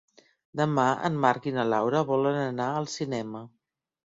[0.61, 3.45] Demà en Marc i na Laura volen anar al cinema.